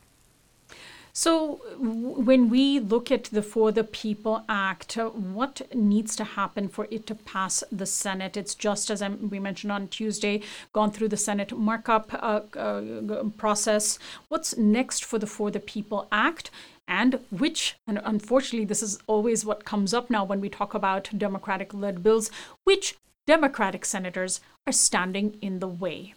So, 1.17 1.61
when 1.79 2.49
we 2.49 2.81
look 2.81 3.09
at 3.09 3.23
the 3.25 3.41
For 3.41 3.71
the 3.71 3.85
People 3.85 4.43
Act, 4.49 4.97
uh, 4.97 5.07
what 5.11 5.61
needs 5.73 6.13
to 6.17 6.25
happen 6.25 6.67
for 6.67 6.89
it 6.91 7.07
to 7.07 7.15
pass 7.15 7.63
the 7.71 7.85
Senate? 7.85 8.35
It's 8.35 8.53
just 8.53 8.89
as 8.91 9.01
we 9.01 9.39
mentioned 9.39 9.71
on 9.71 9.87
Tuesday, 9.87 10.41
gone 10.73 10.91
through 10.91 11.07
the 11.07 11.15
Senate 11.15 11.57
markup 11.57 12.13
uh, 12.15 12.41
uh, 12.59 13.23
process. 13.37 13.97
What's 14.27 14.57
next 14.57 15.05
for 15.05 15.17
the 15.17 15.25
For 15.25 15.49
the 15.49 15.61
People 15.61 16.09
Act? 16.11 16.51
and 16.87 17.19
which, 17.31 17.77
and 17.87 17.99
unfortunately, 18.03 18.65
this 18.65 18.83
is 18.83 18.99
always 19.07 19.43
what 19.43 19.65
comes 19.65 19.91
up 19.91 20.09
now 20.09 20.23
when 20.23 20.39
we 20.39 20.49
talk 20.49 20.75
about 20.75 21.09
Democratic 21.17 21.73
led 21.73 22.03
bills, 22.03 22.29
which 22.63 22.95
Democratic 23.25 23.85
senators 23.85 24.39
are 24.67 24.73
standing 24.73 25.35
in 25.41 25.59
the 25.59 25.67
way. 25.67 26.13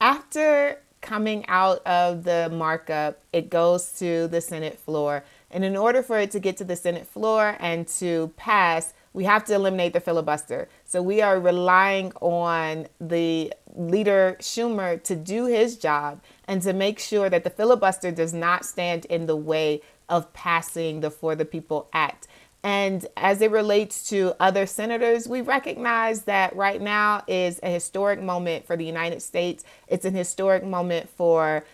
After 0.00 0.78
coming 1.06 1.44
out 1.46 1.86
of 1.86 2.24
the 2.24 2.50
markup, 2.52 3.22
it 3.32 3.48
goes 3.48 3.92
to 4.00 4.26
the 4.26 4.40
Senate 4.40 4.78
floor. 4.78 5.24
And 5.52 5.64
in 5.64 5.76
order 5.76 6.02
for 6.02 6.18
it 6.18 6.32
to 6.32 6.40
get 6.40 6.56
to 6.56 6.64
the 6.64 6.74
Senate 6.74 7.06
floor 7.06 7.56
and 7.60 7.86
to 8.00 8.32
pass, 8.36 8.92
we 9.12 9.24
have 9.24 9.44
to 9.44 9.54
eliminate 9.54 9.92
the 9.92 10.00
filibuster. 10.00 10.68
So 10.84 11.00
we 11.00 11.22
are 11.22 11.38
relying 11.38 12.12
on 12.20 12.88
the 13.00 13.52
leader 13.74 14.36
Schumer 14.40 15.00
to 15.04 15.14
do 15.14 15.46
his 15.46 15.76
job 15.76 16.22
and 16.48 16.60
to 16.62 16.72
make 16.72 16.98
sure 16.98 17.30
that 17.30 17.44
the 17.44 17.50
filibuster 17.50 18.10
does 18.10 18.34
not 18.34 18.64
stand 18.64 19.04
in 19.04 19.26
the 19.26 19.36
way 19.36 19.82
of 20.08 20.32
passing 20.32 21.00
the 21.00 21.10
For 21.10 21.36
the 21.36 21.44
People 21.44 21.88
Act. 21.92 22.26
And 22.66 23.06
as 23.16 23.42
it 23.42 23.52
relates 23.52 24.08
to 24.08 24.34
other 24.40 24.66
senators, 24.66 25.28
we 25.28 25.40
recognize 25.40 26.22
that 26.22 26.56
right 26.56 26.82
now 26.82 27.22
is 27.28 27.60
a 27.62 27.70
historic 27.70 28.20
moment 28.20 28.66
for 28.66 28.76
the 28.76 28.84
United 28.84 29.22
States. 29.22 29.62
It's 29.86 30.04
an 30.04 30.14
historic 30.16 30.64
moment 30.64 31.08
for 31.08 31.64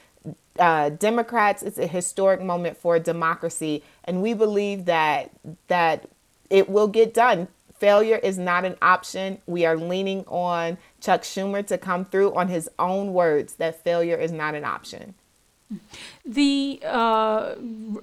uh, 0.58 0.90
Democrats. 0.90 1.62
It's 1.62 1.78
a 1.78 1.86
historic 1.86 2.42
moment 2.42 2.76
for 2.76 2.98
democracy, 2.98 3.82
and 4.04 4.20
we 4.20 4.34
believe 4.34 4.84
that 4.84 5.30
that 5.68 6.10
it 6.50 6.68
will 6.68 6.88
get 6.88 7.14
done. 7.14 7.48
Failure 7.78 8.18
is 8.18 8.36
not 8.36 8.66
an 8.66 8.76
option. 8.82 9.40
We 9.46 9.64
are 9.64 9.78
leaning 9.78 10.26
on 10.26 10.76
Chuck 11.00 11.22
Schumer 11.22 11.66
to 11.68 11.78
come 11.78 12.04
through 12.04 12.34
on 12.34 12.48
his 12.48 12.68
own 12.78 13.14
words 13.14 13.54
that 13.54 13.82
failure 13.82 14.16
is 14.16 14.30
not 14.30 14.54
an 14.54 14.66
option. 14.66 15.14
The 16.24 16.80
uh, 16.84 17.54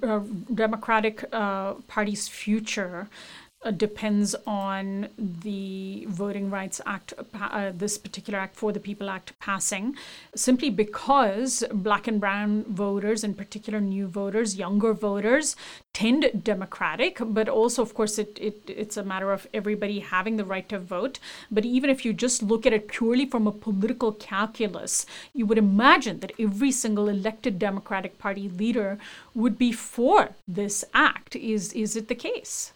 uh, 0.02 0.20
Democratic 0.52 1.24
uh, 1.32 1.74
Party's 1.86 2.28
future 2.28 3.08
uh, 3.62 3.70
depends 3.70 4.34
on 4.46 5.08
the 5.18 6.06
Voting 6.08 6.48
Rights 6.48 6.80
Act, 6.86 7.12
uh, 7.34 7.72
this 7.74 7.98
particular 7.98 8.38
Act 8.38 8.56
for 8.56 8.72
the 8.72 8.80
People 8.80 9.10
Act 9.10 9.38
passing, 9.38 9.96
simply 10.34 10.70
because 10.70 11.62
black 11.70 12.06
and 12.06 12.18
brown 12.18 12.64
voters, 12.64 13.22
in 13.22 13.34
particular 13.34 13.80
new 13.80 14.06
voters, 14.06 14.56
younger 14.56 14.94
voters, 14.94 15.56
tend 15.92 16.42
Democratic, 16.42 17.18
but 17.20 17.50
also, 17.50 17.82
of 17.82 17.92
course, 17.92 18.18
it, 18.18 18.38
it 18.40 18.62
it's 18.66 18.96
a 18.96 19.04
matter 19.04 19.30
of 19.30 19.46
everybody 19.52 19.98
having 19.98 20.36
the 20.38 20.44
right 20.44 20.68
to 20.70 20.78
vote. 20.78 21.18
But 21.50 21.66
even 21.66 21.90
if 21.90 22.02
you 22.04 22.14
just 22.14 22.42
look 22.42 22.64
at 22.64 22.72
it 22.72 22.88
purely 22.88 23.26
from 23.26 23.46
a 23.46 23.52
political 23.52 24.12
calculus, 24.12 25.04
you 25.34 25.44
would 25.44 25.58
imagine 25.58 26.20
that 26.20 26.32
every 26.38 26.72
single 26.72 27.08
elected 27.08 27.58
Democratic 27.58 28.18
Party 28.18 28.48
leader 28.48 28.98
would 29.34 29.58
be 29.58 29.70
for 29.72 30.30
this 30.48 30.82
act. 30.94 31.36
Is 31.36 31.74
is 31.74 31.94
it 31.94 32.08
the 32.08 32.14
case? 32.14 32.72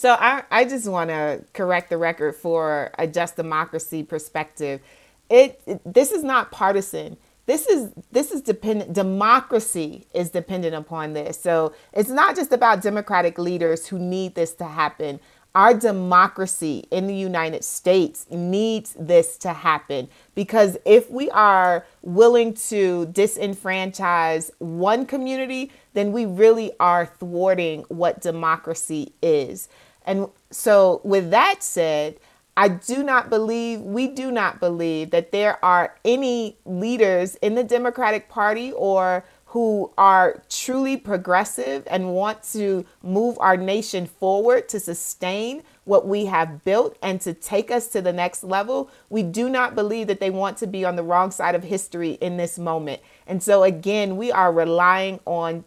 So 0.00 0.16
I, 0.18 0.44
I 0.50 0.64
just 0.64 0.88
want 0.88 1.10
to 1.10 1.44
correct 1.52 1.90
the 1.90 1.98
record 1.98 2.34
for 2.34 2.90
a 2.98 3.06
just 3.06 3.36
democracy 3.36 4.02
perspective. 4.02 4.80
It, 5.28 5.60
it 5.66 5.82
this 5.84 6.10
is 6.10 6.24
not 6.24 6.50
partisan. 6.50 7.18
This 7.44 7.66
is 7.66 7.92
this 8.10 8.30
is 8.30 8.40
dependent 8.40 8.94
democracy 8.94 10.06
is 10.14 10.30
dependent 10.30 10.74
upon 10.74 11.12
this. 11.12 11.38
So 11.38 11.74
it's 11.92 12.08
not 12.08 12.34
just 12.34 12.50
about 12.50 12.80
democratic 12.80 13.38
leaders 13.38 13.88
who 13.88 13.98
need 13.98 14.34
this 14.34 14.54
to 14.54 14.64
happen. 14.64 15.20
Our 15.54 15.74
democracy 15.74 16.84
in 16.90 17.06
the 17.06 17.14
United 17.14 17.62
States 17.62 18.24
needs 18.30 18.94
this 18.98 19.36
to 19.38 19.52
happen 19.52 20.08
because 20.34 20.78
if 20.86 21.10
we 21.10 21.28
are 21.30 21.84
willing 22.00 22.54
to 22.70 23.06
disenfranchise 23.12 24.50
one 24.60 25.04
community, 25.04 25.72
then 25.92 26.12
we 26.12 26.24
really 26.24 26.72
are 26.80 27.04
thwarting 27.04 27.84
what 27.88 28.22
democracy 28.22 29.12
is. 29.20 29.68
And 30.04 30.28
so, 30.50 31.00
with 31.04 31.30
that 31.30 31.62
said, 31.62 32.18
I 32.56 32.68
do 32.68 33.02
not 33.02 33.30
believe, 33.30 33.80
we 33.80 34.08
do 34.08 34.30
not 34.30 34.60
believe 34.60 35.10
that 35.10 35.32
there 35.32 35.64
are 35.64 35.94
any 36.04 36.56
leaders 36.64 37.36
in 37.36 37.54
the 37.54 37.64
Democratic 37.64 38.28
Party 38.28 38.72
or 38.72 39.24
who 39.46 39.90
are 39.98 40.42
truly 40.48 40.96
progressive 40.96 41.82
and 41.90 42.14
want 42.14 42.42
to 42.52 42.84
move 43.02 43.36
our 43.40 43.56
nation 43.56 44.06
forward 44.06 44.68
to 44.68 44.78
sustain 44.78 45.62
what 45.84 46.06
we 46.06 46.26
have 46.26 46.62
built 46.64 46.96
and 47.02 47.20
to 47.20 47.34
take 47.34 47.68
us 47.68 47.88
to 47.88 48.00
the 48.00 48.12
next 48.12 48.44
level. 48.44 48.88
We 49.08 49.24
do 49.24 49.48
not 49.48 49.74
believe 49.74 50.06
that 50.06 50.20
they 50.20 50.30
want 50.30 50.56
to 50.58 50.68
be 50.68 50.84
on 50.84 50.94
the 50.94 51.02
wrong 51.02 51.32
side 51.32 51.56
of 51.56 51.64
history 51.64 52.12
in 52.20 52.36
this 52.36 52.60
moment. 52.60 53.00
And 53.26 53.42
so, 53.42 53.64
again, 53.64 54.16
we 54.16 54.30
are 54.30 54.52
relying 54.52 55.18
on 55.24 55.64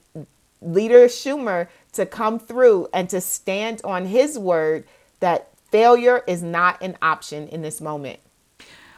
leader 0.61 1.07
Schumer 1.07 1.67
to 1.93 2.05
come 2.05 2.39
through 2.39 2.87
and 2.93 3.09
to 3.09 3.21
stand 3.21 3.81
on 3.83 4.05
his 4.07 4.37
word 4.37 4.85
that 5.19 5.49
failure 5.71 6.23
is 6.27 6.43
not 6.43 6.81
an 6.81 6.97
option 7.01 7.47
in 7.47 7.61
this 7.61 7.81
moment. 7.81 8.19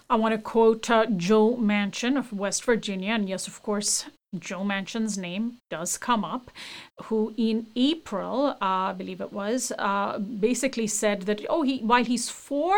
I 0.09 0.15
want 0.15 0.33
to 0.33 0.37
quote 0.37 0.89
uh, 0.89 1.05
Joe 1.15 1.55
Manchin 1.55 2.17
of 2.17 2.31
West 2.31 2.63
Virginia. 2.63 3.13
And 3.13 3.27
yes, 3.27 3.47
of 3.47 3.61
course, 3.63 4.05
Joe 4.37 4.61
Manchin's 4.61 5.17
name 5.17 5.57
does 5.69 5.97
come 5.97 6.25
up, 6.25 6.51
who 7.03 7.33
in 7.37 7.67
April, 7.75 8.47
uh, 8.47 8.55
I 8.61 8.93
believe 8.93 9.21
it 9.21 9.31
was, 9.31 9.71
uh, 9.77 10.19
basically 10.19 10.87
said 10.87 11.23
that 11.23 11.45
oh, 11.49 11.63
he 11.63 11.79
while 11.79 12.03
he's 12.03 12.29
for 12.29 12.75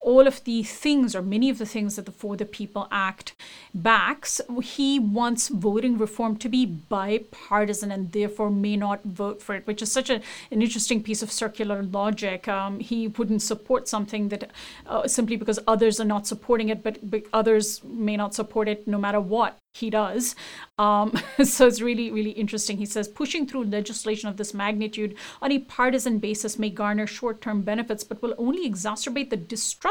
all 0.00 0.26
of 0.26 0.42
the 0.44 0.62
things 0.62 1.14
or 1.14 1.20
many 1.20 1.50
of 1.50 1.58
the 1.58 1.66
things 1.66 1.96
that 1.96 2.06
the 2.06 2.12
For 2.12 2.36
the 2.36 2.46
People 2.46 2.88
Act 2.90 3.34
backs, 3.74 4.40
he 4.62 4.98
wants 4.98 5.48
voting 5.48 5.98
reform 5.98 6.36
to 6.38 6.48
be 6.48 6.64
bipartisan 6.64 7.92
and 7.92 8.10
therefore 8.12 8.50
may 8.50 8.76
not 8.76 9.04
vote 9.04 9.42
for 9.42 9.54
it, 9.54 9.66
which 9.66 9.82
is 9.82 9.92
such 9.92 10.08
a, 10.08 10.22
an 10.50 10.62
interesting 10.62 11.02
piece 11.02 11.22
of 11.22 11.30
circular 11.30 11.82
logic. 11.82 12.48
Um, 12.48 12.80
he 12.80 13.08
wouldn't 13.08 13.42
support 13.42 13.88
something 13.88 14.30
that 14.30 14.50
uh, 14.86 15.06
simply 15.06 15.36
because 15.36 15.58
others 15.66 16.00
are 16.00 16.04
not 16.04 16.26
supporting 16.26 16.70
it, 16.70 16.82
but, 16.82 16.98
but 17.10 17.24
others 17.32 17.84
may 17.84 18.16
not 18.16 18.34
support 18.34 18.68
it 18.68 18.88
no 18.88 18.98
matter 18.98 19.20
what 19.20 19.58
he 19.74 19.90
does. 19.90 20.34
Um, 20.78 21.12
so 21.44 21.66
it's 21.66 21.80
really, 21.80 22.10
really 22.10 22.30
interesting. 22.30 22.78
He 22.78 22.86
says 22.86 23.06
pushing 23.06 23.46
through 23.46 23.64
legislation 23.64 24.28
of 24.28 24.36
this 24.36 24.54
magnitude 24.54 25.14
on 25.42 25.52
a 25.52 25.58
partisan 25.58 26.18
basis 26.18 26.58
may 26.58 26.70
garner 26.70 27.06
short 27.06 27.40
term 27.40 27.62
benefits, 27.62 28.02
but 28.02 28.22
will 28.22 28.34
only 28.38 28.68
exacerbate 28.68 29.30
the 29.30 29.36
distrust 29.36 29.89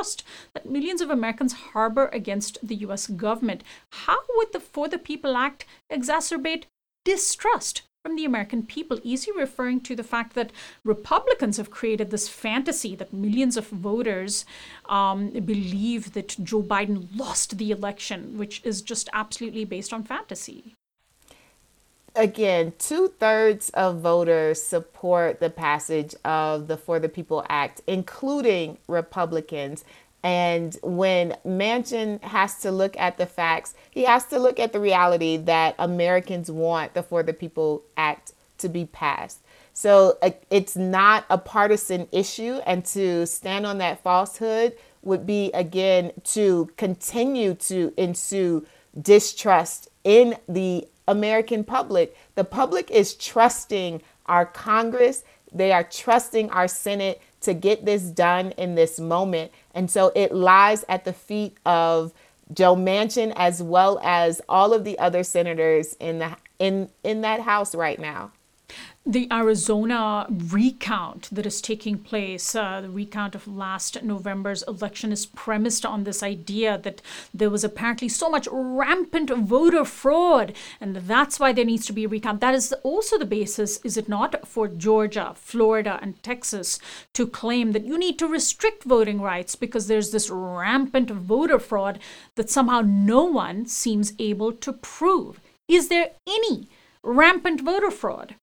that 0.53 0.69
millions 0.69 1.01
of 1.01 1.09
Americans 1.09 1.53
harbor 1.53 2.09
against 2.13 2.57
the 2.61 2.75
US 2.75 3.07
government. 3.07 3.63
How 3.91 4.19
would 4.35 4.53
the 4.53 4.59
For 4.59 4.87
the 4.87 4.97
People 4.97 5.37
Act 5.37 5.65
exacerbate 5.91 6.65
distrust 7.05 7.83
from 8.03 8.15
the 8.15 8.25
American 8.25 8.63
people. 8.63 8.99
Easy 9.03 9.31
referring 9.31 9.81
to 9.81 9.95
the 9.95 10.03
fact 10.03 10.33
that 10.33 10.51
Republicans 10.83 11.57
have 11.57 11.69
created 11.69 12.11
this 12.11 12.29
fantasy 12.29 12.95
that 12.95 13.11
millions 13.11 13.57
of 13.57 13.67
voters 13.67 14.45
um, 14.87 15.29
believe 15.31 16.13
that 16.13 16.37
Joe 16.41 16.63
Biden 16.63 17.07
lost 17.15 17.57
the 17.57 17.71
election, 17.71 18.37
which 18.37 18.61
is 18.63 18.81
just 18.81 19.09
absolutely 19.11 19.65
based 19.65 19.91
on 19.91 20.03
fantasy. 20.03 20.75
Again, 22.15 22.73
two 22.79 23.13
thirds 23.19 23.69
of 23.71 23.99
voters 23.99 24.61
support 24.61 25.39
the 25.39 25.49
passage 25.49 26.15
of 26.25 26.67
the 26.67 26.77
For 26.77 26.99
the 26.99 27.09
People 27.09 27.45
Act, 27.49 27.81
including 27.87 28.77
Republicans. 28.87 29.83
And 30.21 30.75
when 30.83 31.37
Manchin 31.45 32.21
has 32.23 32.59
to 32.59 32.71
look 32.71 32.97
at 32.97 33.17
the 33.17 33.25
facts, 33.25 33.73
he 33.91 34.03
has 34.03 34.25
to 34.25 34.39
look 34.39 34.59
at 34.59 34.73
the 34.73 34.79
reality 34.79 35.37
that 35.37 35.75
Americans 35.79 36.51
want 36.51 36.93
the 36.93 37.03
For 37.03 37.23
the 37.23 37.33
People 37.33 37.83
Act 37.95 38.33
to 38.57 38.67
be 38.67 38.85
passed. 38.85 39.39
So 39.73 40.17
uh, 40.21 40.31
it's 40.49 40.75
not 40.75 41.25
a 41.29 41.37
partisan 41.37 42.07
issue. 42.11 42.59
And 42.65 42.83
to 42.85 43.25
stand 43.25 43.65
on 43.65 43.77
that 43.77 44.03
falsehood 44.03 44.75
would 45.03 45.25
be, 45.25 45.51
again, 45.53 46.11
to 46.25 46.69
continue 46.75 47.53
to 47.53 47.93
ensue 47.95 48.65
distrust 48.99 49.87
in 50.03 50.35
the 50.49 50.85
American 51.09 51.63
public. 51.63 52.15
The 52.35 52.43
public 52.43 52.89
is 52.91 53.15
trusting 53.15 54.01
our 54.27 54.45
Congress, 54.45 55.23
they 55.51 55.71
are 55.71 55.83
trusting 55.83 56.51
our 56.51 56.67
Senate 56.67 57.21
to 57.41 57.53
get 57.53 57.83
this 57.83 58.03
done 58.03 58.51
in 58.51 58.75
this 58.75 58.99
moment. 58.99 59.51
And 59.73 59.89
so 59.89 60.11
it 60.15 60.33
lies 60.33 60.85
at 60.87 61.05
the 61.05 61.13
feet 61.13 61.57
of 61.65 62.13
Joe 62.53 62.75
Manchin 62.75 63.33
as 63.35 63.63
well 63.63 63.99
as 64.03 64.41
all 64.47 64.73
of 64.73 64.83
the 64.83 64.99
other 64.99 65.23
senators 65.23 65.95
in 65.99 66.19
the 66.19 66.35
in 66.59 66.89
in 67.03 67.21
that 67.21 67.41
house 67.41 67.73
right 67.73 67.99
now 67.99 68.31
the 69.09 69.27
Arizona 69.31 70.27
recount 70.29 71.29
that 71.31 71.47
is 71.47 71.61
taking 71.61 71.97
place, 71.97 72.53
uh, 72.53 72.81
the 72.81 72.91
recount 72.91 73.33
of 73.33 73.47
last 73.47 74.03
November's 74.03 74.61
election, 74.67 75.11
is 75.11 75.25
premised 75.25 75.83
on 75.83 76.03
this 76.03 76.21
idea 76.21 76.77
that 76.77 77.01
there 77.33 77.49
was 77.49 77.63
apparently 77.63 78.07
so 78.07 78.29
much 78.29 78.47
rampant 78.51 79.31
voter 79.31 79.83
fraud, 79.83 80.53
and 80.79 80.95
that's 80.95 81.39
why 81.39 81.51
there 81.51 81.65
needs 81.65 81.87
to 81.87 81.93
be 81.93 82.03
a 82.03 82.07
recount. 82.07 82.39
That 82.39 82.53
is 82.53 82.71
also 82.83 83.17
the 83.17 83.25
basis, 83.25 83.79
is 83.83 83.97
it 83.97 84.07
not, 84.07 84.47
for 84.47 84.67
Georgia, 84.67 85.33
Florida, 85.35 85.97
and 86.03 86.21
Texas 86.21 86.77
to 87.15 87.25
claim 87.25 87.71
that 87.71 87.85
you 87.85 87.97
need 87.97 88.19
to 88.19 88.27
restrict 88.27 88.83
voting 88.83 89.19
rights 89.19 89.55
because 89.55 89.87
there's 89.87 90.11
this 90.11 90.29
rampant 90.29 91.09
voter 91.09 91.57
fraud 91.57 91.97
that 92.35 92.51
somehow 92.51 92.81
no 92.85 93.23
one 93.23 93.65
seems 93.65 94.13
able 94.19 94.51
to 94.51 94.71
prove. 94.71 95.41
Is 95.67 95.87
there 95.87 96.11
any 96.27 96.67
rampant 97.01 97.61
voter 97.61 97.89
fraud? 97.89 98.35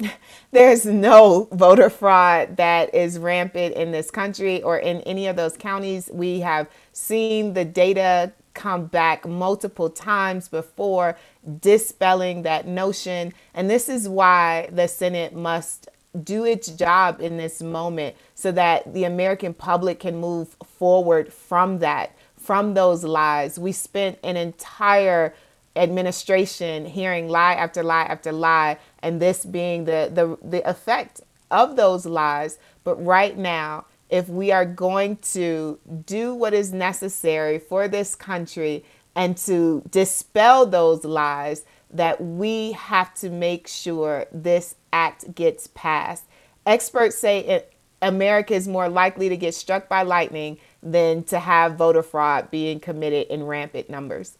there's 0.52 0.86
no 0.86 1.48
voter 1.52 1.90
fraud 1.90 2.56
that 2.56 2.94
is 2.94 3.18
rampant 3.18 3.74
in 3.74 3.92
this 3.92 4.10
country 4.10 4.62
or 4.62 4.78
in 4.78 5.00
any 5.02 5.26
of 5.26 5.36
those 5.36 5.56
counties. 5.56 6.10
We 6.12 6.40
have 6.40 6.68
seen 6.92 7.54
the 7.54 7.64
data 7.64 8.32
come 8.54 8.86
back 8.86 9.26
multiple 9.26 9.88
times 9.88 10.48
before 10.48 11.16
dispelling 11.60 12.42
that 12.42 12.66
notion. 12.66 13.32
And 13.54 13.70
this 13.70 13.88
is 13.88 14.08
why 14.08 14.68
the 14.72 14.88
Senate 14.88 15.34
must 15.34 15.88
do 16.24 16.44
its 16.44 16.68
job 16.68 17.20
in 17.20 17.36
this 17.36 17.62
moment 17.62 18.16
so 18.34 18.50
that 18.52 18.92
the 18.92 19.04
American 19.04 19.54
public 19.54 20.00
can 20.00 20.16
move 20.16 20.56
forward 20.64 21.32
from 21.32 21.78
that, 21.78 22.16
from 22.36 22.74
those 22.74 23.04
lies. 23.04 23.58
We 23.58 23.72
spent 23.72 24.18
an 24.24 24.36
entire 24.36 25.34
administration 25.78 26.84
hearing 26.84 27.28
lie 27.28 27.54
after 27.54 27.82
lie 27.82 28.04
after 28.04 28.32
lie 28.32 28.78
and 29.02 29.20
this 29.20 29.44
being 29.44 29.84
the 29.84 30.10
the 30.12 30.38
the 30.46 30.68
effect 30.68 31.20
of 31.50 31.76
those 31.76 32.04
lies. 32.04 32.58
But 32.84 32.96
right 33.04 33.36
now 33.36 33.86
if 34.10 34.28
we 34.28 34.50
are 34.50 34.64
going 34.64 35.16
to 35.16 35.78
do 36.06 36.34
what 36.34 36.54
is 36.54 36.72
necessary 36.72 37.58
for 37.58 37.88
this 37.88 38.14
country 38.14 38.84
and 39.14 39.36
to 39.36 39.82
dispel 39.90 40.64
those 40.64 41.04
lies 41.04 41.64
that 41.90 42.20
we 42.22 42.72
have 42.72 43.14
to 43.14 43.30
make 43.30 43.66
sure 43.66 44.26
this 44.32 44.74
act 44.92 45.34
gets 45.34 45.66
passed. 45.68 46.24
Experts 46.66 47.18
say 47.18 47.40
it, 47.40 47.72
america 48.00 48.54
is 48.54 48.68
more 48.68 48.88
likely 48.88 49.28
to 49.28 49.36
get 49.36 49.52
struck 49.54 49.88
by 49.88 50.02
lightning 50.02 50.56
than 50.82 51.24
to 51.24 51.38
have 51.38 51.74
voter 51.74 52.02
fraud 52.02 52.48
being 52.50 52.78
committed 52.78 53.26
in 53.26 53.42
rampant 53.42 53.90
numbers 53.90 54.38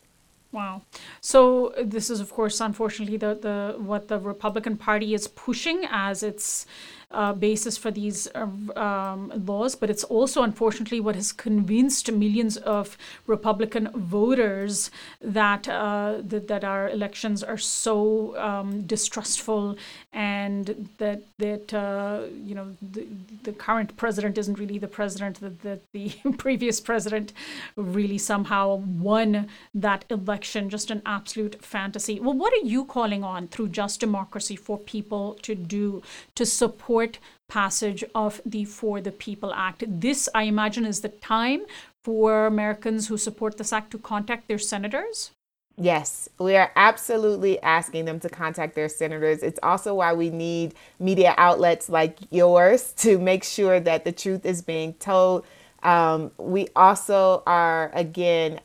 Wow. 0.50 0.82
So 1.20 1.68
uh, 1.74 1.82
this 1.84 2.08
is, 2.08 2.20
of 2.20 2.32
course, 2.32 2.60
unfortunately, 2.60 3.18
the, 3.18 3.34
the 3.34 3.82
what 3.82 4.08
the 4.08 4.18
Republican 4.18 4.76
Party 4.78 5.12
is 5.12 5.28
pushing 5.28 5.84
as 5.90 6.22
its 6.22 6.64
uh, 7.10 7.32
basis 7.32 7.78
for 7.78 7.90
these 7.90 8.28
uh, 8.34 8.46
um, 8.78 9.32
laws, 9.46 9.74
but 9.74 9.88
it's 9.88 10.04
also 10.04 10.42
unfortunately 10.42 11.00
what 11.00 11.14
has 11.14 11.32
convinced 11.32 12.12
millions 12.12 12.58
of 12.58 12.98
Republican 13.26 13.88
voters 13.94 14.90
that 15.20 15.66
uh, 15.68 16.16
that, 16.20 16.64
our 16.64 16.90
elections 16.90 17.42
are 17.42 17.56
so 17.56 18.36
um, 18.36 18.82
distrustful 18.82 19.76
and 20.12 20.88
that 20.98 21.22
that 21.38 21.72
uh, 21.72 22.24
you 22.44 22.54
know 22.54 22.76
the, 22.82 23.06
the 23.44 23.52
current 23.52 23.96
president 23.96 24.36
isn't 24.36 24.58
really 24.58 24.78
the 24.78 24.88
president 24.88 25.40
that, 25.40 25.62
that 25.62 25.80
the 25.92 26.10
previous 26.36 26.78
president 26.78 27.32
really 27.76 28.18
somehow 28.18 28.74
won 28.74 29.48
that 29.74 30.04
election. 30.10 30.68
Just 30.68 30.90
an 30.90 31.00
absolute 31.06 31.64
fantasy. 31.64 32.20
Well 32.20 32.34
what 32.34 32.52
are 32.52 32.66
you 32.66 32.84
calling 32.84 33.24
on 33.24 33.48
through 33.48 33.68
just 33.68 34.00
democracy 34.00 34.56
for 34.56 34.76
people 34.76 35.38
to 35.42 35.54
do 35.54 36.02
to 36.34 36.44
support 36.44 36.97
support 36.98 37.18
passage 37.48 38.04
of 38.14 38.40
the 38.44 38.64
For 38.64 39.00
the 39.00 39.12
People 39.12 39.54
Act. 39.54 39.84
This, 39.86 40.28
I 40.34 40.42
imagine, 40.42 40.84
is 40.84 41.00
the 41.00 41.08
time 41.08 41.62
for 42.04 42.46
Americans 42.46 43.08
who 43.08 43.16
support 43.16 43.56
this 43.56 43.72
act 43.72 43.90
to 43.92 43.98
contact 43.98 44.48
their 44.48 44.58
senators? 44.58 45.30
Yes, 45.76 46.28
we 46.38 46.56
are 46.56 46.72
absolutely 46.74 47.62
asking 47.62 48.04
them 48.04 48.18
to 48.20 48.28
contact 48.28 48.74
their 48.74 48.88
senators. 48.88 49.44
It's 49.44 49.60
also 49.62 49.94
why 49.94 50.12
we 50.12 50.30
need 50.30 50.74
media 50.98 51.34
outlets 51.38 51.88
like 51.88 52.18
yours 52.30 52.92
to 53.04 53.18
make 53.18 53.44
sure 53.44 53.78
that 53.80 54.04
the 54.04 54.12
truth 54.12 54.44
is 54.44 54.60
being 54.60 54.94
told. 54.94 55.46
Um, 55.84 56.32
we 56.36 56.66
also 56.74 57.44
are, 57.46 57.92
again, 57.94 58.60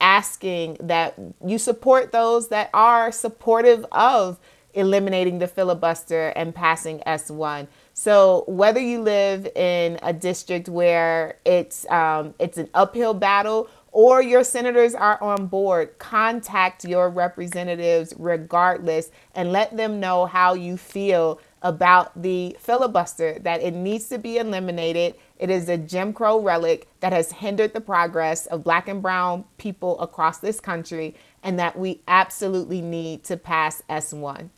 asking 0.00 0.78
that 0.80 1.14
you 1.44 1.58
support 1.58 2.12
those 2.12 2.48
that 2.48 2.70
are 2.72 3.12
supportive 3.12 3.84
of 3.92 4.38
eliminating 4.74 5.38
the 5.38 5.48
filibuster 5.48 6.28
and 6.36 6.54
passing 6.54 7.00
S1. 7.06 7.66
So 7.94 8.44
whether 8.46 8.80
you 8.80 9.02
live 9.02 9.46
in 9.56 9.98
a 10.02 10.12
district 10.12 10.68
where 10.68 11.38
it's 11.44 11.88
um, 11.90 12.34
it's 12.38 12.58
an 12.58 12.68
uphill 12.74 13.14
battle 13.14 13.68
or 13.90 14.22
your 14.22 14.44
senators 14.44 14.94
are 14.94 15.20
on 15.22 15.46
board, 15.46 15.98
contact 15.98 16.84
your 16.84 17.08
representatives 17.08 18.14
regardless 18.18 19.10
and 19.34 19.50
let 19.50 19.76
them 19.76 19.98
know 19.98 20.26
how 20.26 20.54
you 20.54 20.76
feel 20.76 21.40
about 21.62 22.22
the 22.22 22.56
filibuster, 22.60 23.38
that 23.40 23.62
it 23.62 23.74
needs 23.74 24.08
to 24.08 24.18
be 24.18 24.36
eliminated. 24.36 25.14
It 25.38 25.50
is 25.50 25.68
a 25.68 25.76
Jim 25.76 26.12
Crow 26.12 26.40
relic 26.40 26.88
that 27.00 27.12
has 27.12 27.32
hindered 27.32 27.72
the 27.72 27.80
progress 27.80 28.46
of 28.46 28.62
black 28.62 28.88
and 28.88 29.02
brown 29.02 29.44
people 29.56 29.98
across 30.00 30.38
this 30.38 30.60
country, 30.60 31.16
and 31.42 31.58
that 31.58 31.78
we 31.78 32.00
absolutely 32.06 32.80
need 32.80 33.24
to 33.24 33.36
pass 33.36 33.82
S1. 33.90 34.50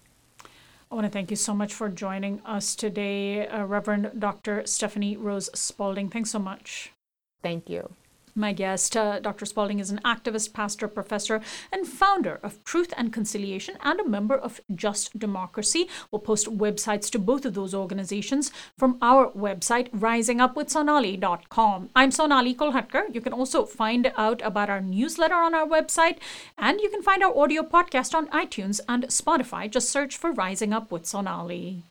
I 0.90 0.96
want 0.96 1.04
to 1.06 1.10
thank 1.10 1.30
you 1.30 1.36
so 1.36 1.54
much 1.54 1.72
for 1.72 1.88
joining 1.88 2.40
us 2.44 2.74
today, 2.74 3.46
uh, 3.46 3.64
Reverend 3.64 4.10
Dr. 4.18 4.66
Stephanie 4.66 5.16
Rose 5.16 5.48
Spaulding. 5.54 6.10
Thanks 6.10 6.30
so 6.30 6.40
much. 6.40 6.90
Thank 7.42 7.70
you. 7.70 7.94
My 8.34 8.52
guest, 8.52 8.96
uh, 8.96 9.20
Dr. 9.20 9.46
Spaulding, 9.46 9.80
is 9.80 9.90
an 9.90 10.00
activist, 10.04 10.52
pastor, 10.52 10.88
professor, 10.88 11.40
and 11.72 11.86
founder 11.86 12.40
of 12.42 12.62
Truth 12.64 12.92
and 12.96 13.12
Conciliation 13.12 13.76
and 13.82 14.00
a 14.00 14.08
member 14.08 14.36
of 14.36 14.60
Just 14.74 15.18
Democracy. 15.18 15.88
We'll 16.10 16.20
post 16.20 16.46
websites 16.46 17.10
to 17.10 17.18
both 17.18 17.44
of 17.44 17.54
those 17.54 17.74
organizations 17.74 18.52
from 18.78 18.98
our 19.02 19.30
website, 19.32 19.90
risingupwithsonali.com. 19.90 21.90
I'm 21.94 22.10
Sonali 22.10 22.54
Kolhatkar. 22.54 23.14
You 23.14 23.20
can 23.20 23.32
also 23.32 23.64
find 23.64 24.12
out 24.16 24.40
about 24.42 24.70
our 24.70 24.80
newsletter 24.80 25.34
on 25.34 25.54
our 25.54 25.66
website, 25.66 26.18
and 26.56 26.80
you 26.80 26.90
can 26.90 27.02
find 27.02 27.22
our 27.22 27.36
audio 27.36 27.62
podcast 27.62 28.14
on 28.14 28.28
iTunes 28.28 28.80
and 28.88 29.04
Spotify. 29.04 29.70
Just 29.70 29.90
search 29.90 30.16
for 30.16 30.32
Rising 30.32 30.72
Up 30.72 30.92
with 30.92 31.06
Sonali. 31.06 31.84